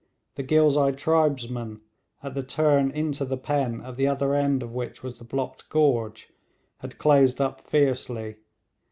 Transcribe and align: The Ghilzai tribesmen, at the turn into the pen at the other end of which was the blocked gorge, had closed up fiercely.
The 0.33 0.41
Ghilzai 0.43 0.93
tribesmen, 0.97 1.79
at 2.23 2.33
the 2.33 2.41
turn 2.41 2.89
into 2.89 3.23
the 3.23 3.37
pen 3.37 3.81
at 3.81 3.97
the 3.97 4.07
other 4.07 4.33
end 4.33 4.63
of 4.63 4.73
which 4.73 5.03
was 5.03 5.19
the 5.19 5.23
blocked 5.23 5.69
gorge, 5.69 6.29
had 6.79 6.97
closed 6.97 7.39
up 7.39 7.61
fiercely. 7.61 8.37